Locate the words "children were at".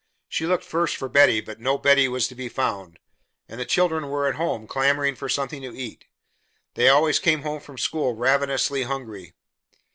3.65-4.33